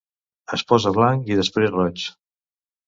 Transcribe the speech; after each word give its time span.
Es 0.57 0.63
posa 0.71 0.95
blanc 0.97 1.31
i 1.35 1.39
després 1.43 1.73
roig. 1.79 2.11